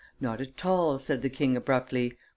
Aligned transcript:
"Not 0.19 0.41
at 0.41 0.65
all," 0.65 0.97
said 0.97 1.21
the 1.21 1.29
king 1.29 1.55
abruptly. 1.55 2.17